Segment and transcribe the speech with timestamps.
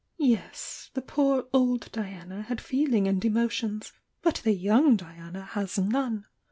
[0.17, 3.93] Yes— the poor 'old' Diana had feeling and emotions—
[4.23, 6.25] but the 'young' Diana has none!"